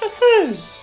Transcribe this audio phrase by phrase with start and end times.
[0.00, 0.74] ふふ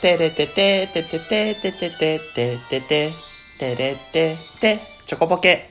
[0.00, 3.12] てれててててててててててて
[3.58, 4.80] てれてて。
[5.06, 5.70] チョコポケ。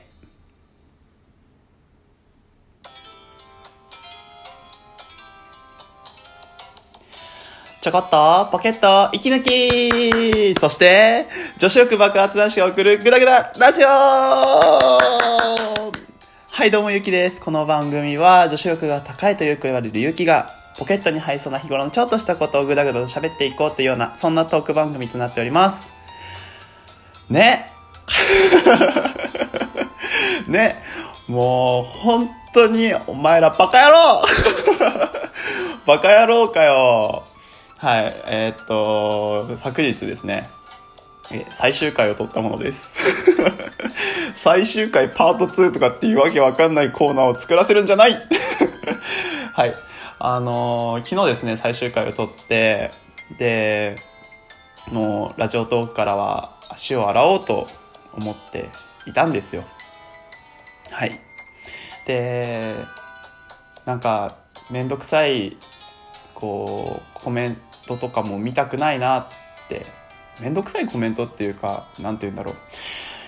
[7.82, 10.54] ちょこっと、ポケット、息抜き。
[10.60, 11.26] そして、
[11.58, 15.71] 女子力爆発男子が送るグダグダラジオ。
[16.54, 17.40] はい、どうもゆきです。
[17.40, 25.90] この番組は、女子力が高いとよく言われるゆきが、ポケットに入りそうな日頃のちょっとしたことをグダグダと喋っていこうというような、そんなトーク番組となっております。
[27.30, 27.72] ね。
[30.46, 30.82] ね。
[31.26, 34.22] もう、本当に、お前らバカ野郎
[35.88, 37.24] バカ野郎かよ。
[37.78, 40.50] はい、えーっと、昨日ですね、
[41.50, 43.00] 最終回を撮ったものです。
[44.34, 48.12] 最終回パート2とかっていうわけわかんないコーナーを作らせるんじゃない
[49.52, 49.74] はい。
[50.18, 52.92] あのー昨日ですね、最終回を撮って、
[53.38, 53.96] で、
[54.90, 57.66] もう、ラジオトークからは足を洗おうと
[58.12, 58.68] 思って
[59.06, 59.64] いたんですよ。
[60.90, 61.18] はい。
[62.06, 62.76] で、
[63.84, 64.36] なんか、
[64.70, 65.56] めんどくさい、
[66.34, 69.26] こう、コメントとかも見たくないなっ
[69.68, 69.86] て、
[70.40, 72.54] めんどくさいコメントっていうか、なんて言うんだろう。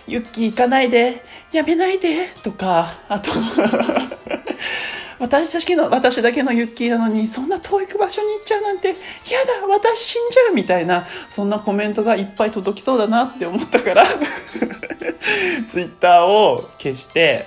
[0.06, 3.30] ユッキー行かないで、やめないで、とか、あと、
[5.18, 14.04] 私だけの、私だけのユッキーなのに、そんな遠い場所に行っちゃうなんて、やだ、私死んじゃうみたいな、そんなコメントがいっぱい届きそうだなって思ったから、
[15.70, 17.46] ツイッターを消して、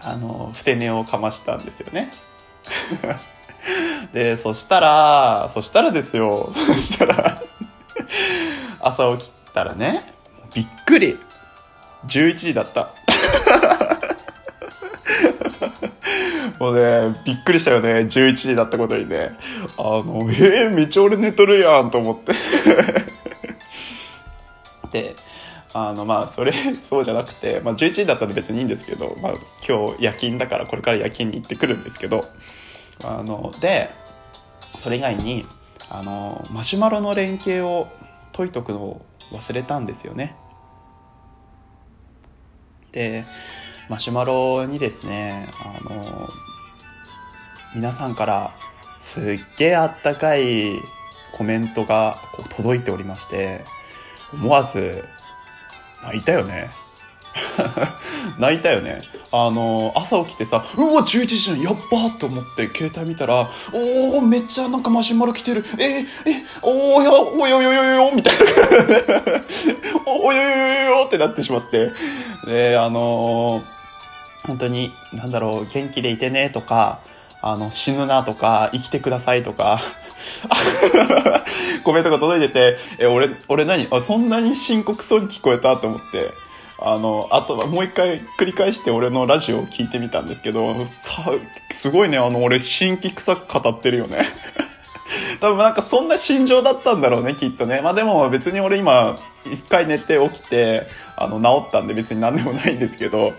[0.00, 2.10] あの、ふて寝をかましたんですよね。
[4.12, 7.42] で、そしたら、そしたらですよ、そしたら、
[8.80, 10.02] 朝起きたらね、
[10.54, 11.18] びっくり
[12.06, 12.94] !11 時だった。
[16.58, 19.38] もうね、びっくりしたよね、11時だったことにね。
[19.76, 22.34] あの、えー、めちゃ俺寝とるやんと思って。
[24.90, 25.14] で、
[25.72, 29.34] あの、まあ、それ、そうじゃなくて、まあ、11時だったら別にいいんですけど、まあ、
[29.66, 32.24] 今日夜勤だからこれから夜勤に行ってくるんですけど、
[33.04, 33.90] あの、で、
[34.78, 35.46] それ以外に、
[35.90, 37.88] あの、マシュマロの連携を
[38.32, 40.36] 解いとくのを忘れたんですよね。
[42.92, 43.24] で、
[43.88, 46.28] マシュマロにですね、あの、
[47.74, 48.56] 皆さんから
[49.00, 49.24] すっ
[49.56, 50.78] げえあったかい
[51.32, 53.64] コメントがこう届いておりまして、
[54.32, 55.04] 思わず
[56.02, 56.70] 泣いたよね。
[58.38, 59.02] 泣いたよね。
[59.30, 65.64] あの、朝起きてさ、うわ、11時じゃん、やっばーって思って携帯見たら、おー、めっちゃなんかマシュマロ来てる。
[65.78, 68.42] えー、え、おーや、およよよよよ、みたいな。
[70.10, 71.90] およよよよよってなってしまって。
[72.46, 73.62] で、あの
[74.46, 77.00] 本当に、なんだろう、元気でいてねとか、
[77.42, 79.80] あの、死ぬなとか、生きてくださいとか、
[81.84, 83.86] コメントが届いてて、え、俺、俺何？
[83.90, 86.32] あ、そんなに深刻そうに聞こえたと思って、
[86.80, 91.32] あの、あとはもう一回繰り返して俺のラジオを聞いてみたんですけど、さ、
[91.72, 94.26] すごいね、あの、俺、新規臭く語ってるよね。
[95.40, 97.80] 多分なんかそんな心情だったんだろうね、きっとね。
[97.80, 103.32] まあでも別に俺今、一回寝て起きて、あの、治ったんで別に何でもないんですけど、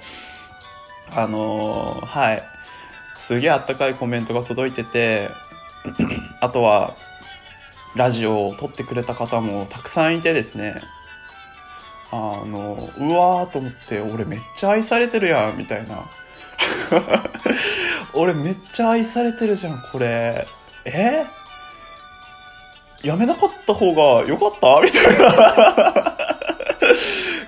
[1.16, 2.44] あのーはい。
[3.18, 5.30] すげえあったかいコメントが届いてて、
[6.42, 6.96] あとは、
[7.96, 10.82] ラジオを撮ってくれた方もたくさんいてですね、
[12.12, 16.03] あの、うわーと思って、俺めっちゃ愛されてるやん、みたいな。
[18.14, 20.47] 俺めっちゃ愛されてるじゃん、これ。
[20.86, 21.24] え？
[23.03, 24.81] やめなかった方が良かった？
[24.81, 26.18] みたいな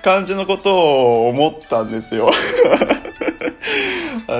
[0.02, 2.30] 感じのことを思ったんですよ。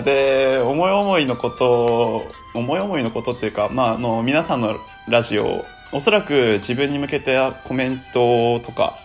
[0.04, 4.76] で、思い思いのこと、思い思いのことっていうか、まあ、あの、皆さんの
[5.08, 8.98] ラジオ、おそらく自分に向けてコメントとか、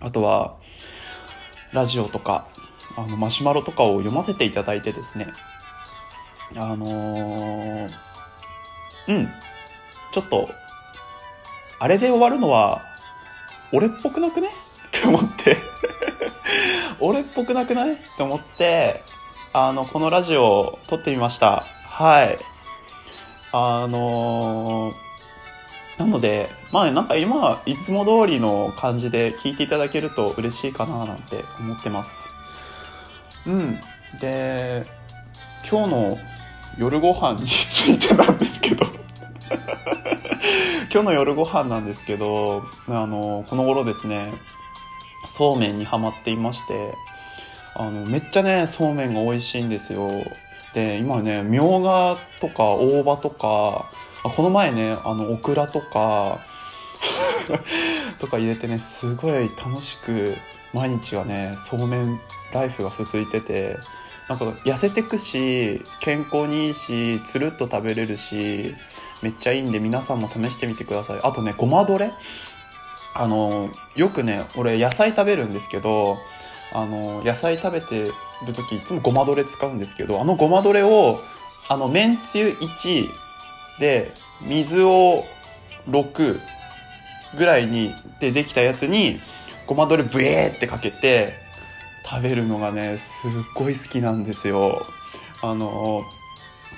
[0.00, 0.56] あとは、
[1.72, 2.48] ラジオとか、
[2.96, 5.28] あの、マシュマロとかを読ませていただいてですね、
[6.56, 7.90] あのー
[9.08, 9.28] うん、
[10.12, 10.48] ちょっと、
[11.78, 12.82] あれで終わるのは、
[13.72, 14.48] 俺っぽくなくね？
[14.48, 14.50] っ
[14.90, 15.56] て思って、
[16.98, 17.92] 俺っぽくなくない？
[17.94, 19.02] って思って、
[19.52, 21.64] あの、このラジオを撮ってみました。
[21.84, 22.38] はい。
[23.52, 25.09] あのー
[26.00, 32.26] なので、まあなんか今、いつも通りの感じで聞いていただけると嬉しいかななんて思ってます。
[33.46, 33.78] うん。
[34.18, 34.86] で、
[35.70, 36.18] 今日の
[36.78, 38.86] 夜ご飯についてなんですけど、
[40.90, 44.32] 今日の夜ご飯なんですけど、あの、この頃ですね、
[45.26, 46.94] そうめんにハマっていまして、
[47.74, 50.08] あの、めっちゃね、そうめんが美味しいんですよ。
[50.74, 53.90] で今ねみょうがとか大葉とか
[54.22, 56.40] あこの前ねあのオクラとか
[58.18, 60.36] とか入れてねすごい楽しく
[60.72, 62.20] 毎日がねそうめん
[62.52, 63.76] ライフが続いてて
[64.28, 68.74] なんか痩せてくし健康にいいしつるっと食べれるし
[69.22, 71.20] めっちゃいいんで皆さんも試してみてください。
[71.22, 72.12] あとねごまどれ
[73.14, 76.16] あのよくね俺野菜食べるんですけど
[76.72, 78.04] あの野菜食べて
[78.46, 81.20] る時いつもごまどれ使うんですけどあのごまどれを
[81.68, 83.08] あのめんつゆ1
[83.80, 84.12] で
[84.42, 85.24] 水を
[85.88, 86.38] 6
[87.36, 89.20] ぐらいにでできたやつに
[89.66, 91.34] ごまどれブエーってかけて
[92.08, 94.84] 食べるのがねすっごい好きなんですよ。
[95.42, 96.02] あの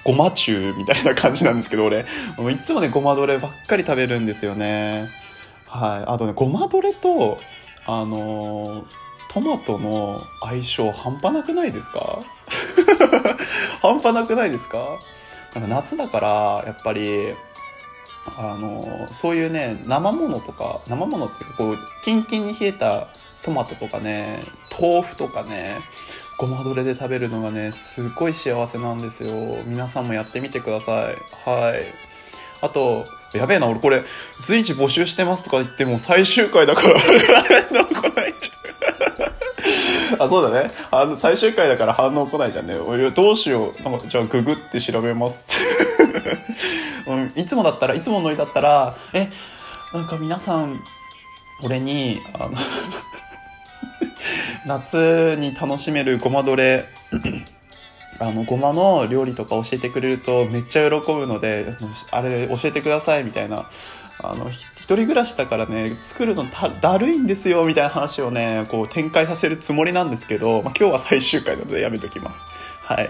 [0.04, 2.00] ごま中みたいな感じなんですけど俺。
[2.00, 2.04] い
[2.64, 5.08] つもねごまどればっかり食べるんですよね。
[5.66, 6.10] はい。
[6.10, 7.38] あとねごまどれと
[7.87, 8.84] あの
[9.32, 12.20] トマトの相性半端なくないですか？
[13.81, 14.78] 半端なくないですか？
[15.54, 17.34] なんか夏だからやっぱり
[18.38, 23.08] あのそういうね生ものとか生ものっていうかこうキンキンに冷えた
[23.43, 24.40] トマトとかね
[24.81, 25.81] 豆腐とかね
[26.38, 29.62] ごまどれで食べるのがねすっごい幸せなんですよ。
[29.66, 31.49] 皆さんもやってみてください。
[31.49, 31.82] はい。
[32.60, 33.04] あと
[33.34, 34.02] やべえな俺これ
[34.43, 38.34] 随時募集してますとか言っても最終回だから 来ない。
[38.40, 39.31] じゃん
[40.19, 40.70] あそうだね。
[40.91, 42.76] あの最終回だから反応来ないじゃんね。
[42.76, 43.82] おどうしよう。
[43.82, 45.49] なんかじゃあググって調べます。
[47.06, 49.29] うん、いつもだったらいつものりだったらえ
[49.93, 50.81] なんか皆さん
[51.62, 52.53] 俺にあの
[54.67, 56.87] 夏に楽しめるごまどれ
[58.19, 61.75] あのごまの料理とか教えてくれるとめっちゃ喜ぶので
[62.11, 63.69] あれ教えてくださいみたいな
[64.20, 64.50] あの
[64.82, 66.44] 一人暮らしだからね作るの
[66.81, 72.40] だるいんですよみたいな話をねこう展開させるつもりなんですけど、まあ、今日は最終回なのでやめときます。
[72.82, 73.08] はい。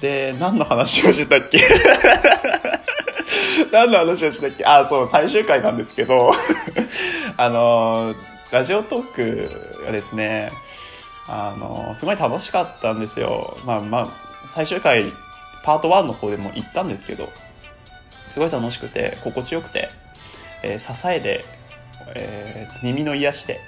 [0.00, 1.60] で何の話をしてたっけ？
[3.72, 4.64] 何の話をしたっけ？
[4.64, 6.32] あ、そう、最終回なんですけど
[7.36, 8.14] あの、
[8.50, 9.50] ラジオトーク
[9.84, 10.50] がですね、
[11.28, 13.58] あの、すごい楽しかったんですよ。
[13.66, 14.08] まあまあ、
[14.54, 15.12] 最終回、
[15.62, 17.28] パート1の方でも行ったんですけど、
[18.30, 19.90] すごい楽しくて、心地よくて、
[20.64, 21.44] えー、支えで、
[22.16, 23.60] えー、耳の癒しで、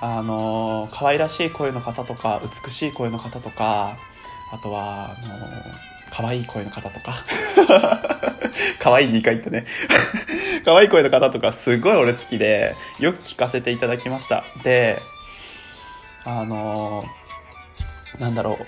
[0.00, 3.96] あの可愛らしい声の方とか、美しい声の方とか、
[4.52, 5.46] あとは、あの
[6.10, 7.24] 可愛い声の方とか
[8.78, 9.64] 可愛い2回言ったね
[10.64, 14.44] 可愛い声の方とかすごい俺好きで、よく聞かせていただきました。
[14.62, 15.00] で、
[16.24, 17.04] あの
[18.18, 18.66] なんだろう。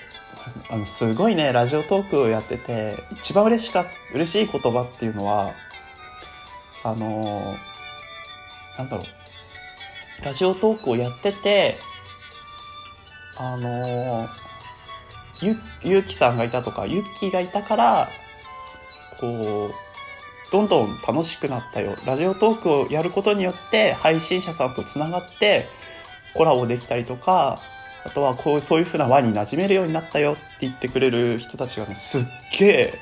[0.70, 5.52] あの、すごいね、ラジオトークをやってて、一番嬉しか、嬉しい言葉っていうのは、
[6.86, 7.56] あの
[8.78, 10.24] なんだろう。
[10.24, 11.78] ラジオトークをやってて、
[13.36, 14.28] あの
[15.42, 18.08] ゆ、ゆうきさんがいたとか、ゆっきーがいたから、
[19.18, 21.96] こう、どんどん楽しくなったよ。
[22.06, 25.66] ラジオトークをやることによって配信者さんと繋がって
[26.34, 27.58] コラボできたりとか、
[28.04, 32.22] あとはこう、そういう風な輪に馴染めるようになったよって言ってくれる人たちがね、すっ
[32.58, 32.98] げえ、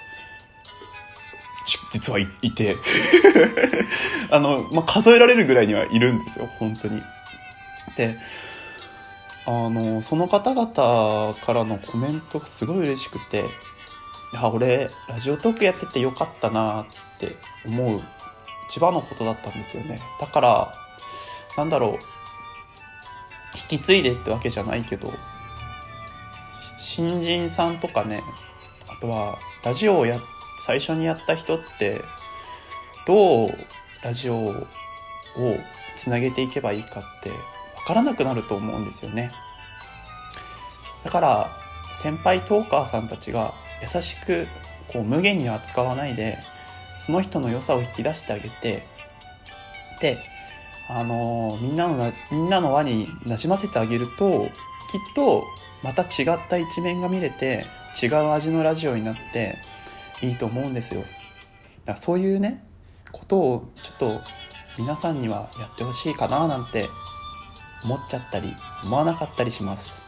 [1.94, 2.76] 実はいいて
[4.29, 7.00] あの、まあ、数えられるぐらいにはいるんですよ、本当に。
[7.96, 8.17] で、
[9.46, 13.42] あの、その方々からのコメントがすごい嬉しくて、い
[14.35, 16.87] や、俺、ラジオトークやっててよかったなっ
[17.21, 18.02] て思う
[18.68, 20.00] 千葉のことだったんですよね。
[20.21, 20.75] だから、
[21.57, 21.99] なんだろう、
[23.71, 25.12] 引き継いでってわけじゃないけど、
[26.80, 28.25] 新人さんとかね、
[28.88, 30.34] あとは、ラジオをやって、
[30.66, 32.00] 最初にやった人って、
[33.06, 33.50] どう
[34.02, 34.54] ラジオを
[35.97, 39.30] つなげていけばいいかって分からなくなると思うんですよね。
[41.04, 41.50] だから
[42.02, 43.52] 先輩トーカーさんたちが
[43.83, 44.47] 優しく
[44.88, 46.38] こう無限に扱わないで
[47.06, 48.87] その人の良さを引き出してあげて
[50.00, 50.18] で
[50.88, 54.50] あのー、みんなのみんなの輪になじませてあげるときっ
[55.14, 55.44] と
[55.83, 57.64] また違った一面が見れて
[58.02, 59.56] 違う味のラジオになって
[60.25, 61.00] いいと思うんですよ。
[61.00, 61.12] だか
[61.87, 62.64] らそういうね
[63.12, 64.21] ことをちょっと
[64.78, 66.88] 皆さんにはやってほしいかななんて
[67.85, 70.02] 思っちゃったり思わなかったりします。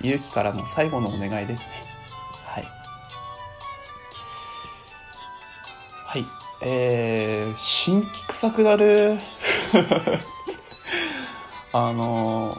[0.00, 1.66] 勇気からの最後のお願いですね。
[2.46, 2.64] はい。
[6.06, 6.26] はい。
[6.64, 9.18] えー、新規臭くなる。
[11.74, 12.54] あの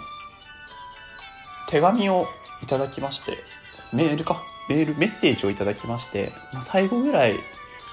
[1.69, 2.27] 手紙を
[2.63, 3.62] いただきまして。
[3.93, 4.43] メールか？
[4.69, 7.35] メールメッセージをいただきまして、まあ、最後ぐらい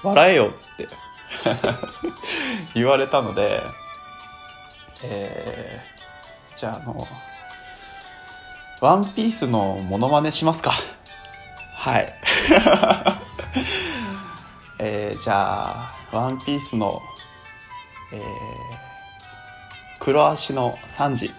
[0.03, 0.87] 笑えよって
[2.73, 3.61] 言われたので、
[5.03, 5.81] え
[6.55, 7.07] じゃあ、あの、
[8.81, 10.73] ワンピースのモノマネしますか。
[11.73, 12.13] はい。
[14.77, 17.01] えー、じゃあ、ワンピースの、
[18.13, 18.21] えー、
[19.99, 21.33] 黒足の3時。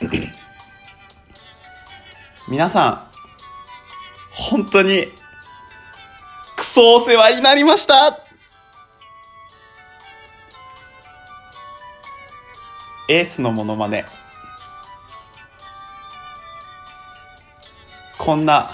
[2.46, 3.09] 皆さん、
[4.40, 5.12] 本当に、
[6.56, 8.18] クソお世話になりました
[13.08, 14.06] エースのモノマネ。
[18.16, 18.70] こんな、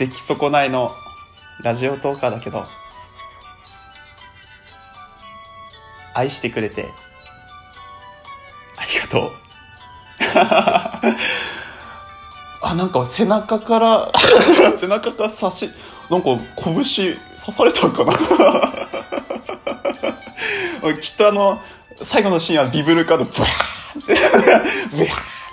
[0.00, 0.90] 出来損ないの
[1.62, 2.66] ラジオトーカーだけど、
[6.12, 6.88] 愛してくれて、
[8.76, 9.32] ありがとう。
[12.64, 14.10] あ、なんか背中から、
[14.78, 15.70] 背中から刺し、
[16.10, 16.82] なんか拳刺
[17.52, 18.12] されたんかな？
[21.00, 21.60] きっとあの、
[22.02, 24.14] 最後のシーンはビブルカードブワーって、
[24.96, 25.12] ブワー っ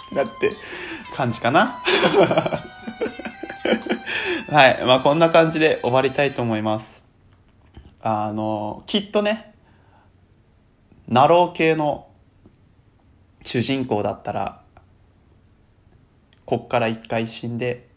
[0.09, 0.51] てなって
[1.15, 1.79] 感じかな？
[4.51, 4.83] はい。
[4.85, 7.05] まあこんな感じで終わりたいと思います。
[8.01, 9.53] あの、きっとね、
[11.07, 12.07] ナロー系の
[13.45, 14.60] 主人公だったら、
[16.51, 17.88] こっから一回死んで、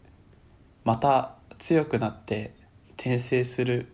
[0.85, 2.55] また強くなって
[2.97, 3.91] 転生する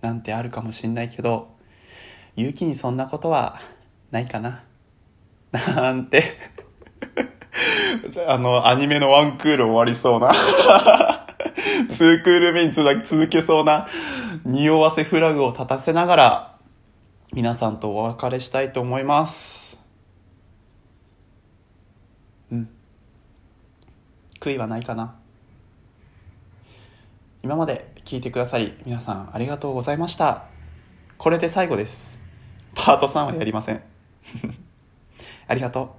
[0.00, 1.54] なんてあるかもしんないけど、
[2.34, 3.60] 勇気にそんなことは
[4.10, 4.64] ないかな。
[5.52, 6.24] なんて、
[8.26, 10.32] あの、アニメのワンクール終わりそうな。
[11.92, 13.86] ツークール目に続けそうな
[14.44, 16.58] 匂わせフラグを立たせながら
[17.32, 19.78] 皆さんとお別れしたいと思います
[22.50, 22.77] うん
[24.40, 25.16] 悔いはないかな。
[27.42, 30.44] 今まで聞いてくださり皆さんありがとうございました。
[31.18, 32.18] これで最後です。
[32.74, 33.82] パート3はやりません。
[35.46, 35.96] ありがと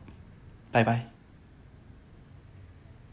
[0.71, 0.73] う。
[0.73, 1.18] バイバイ。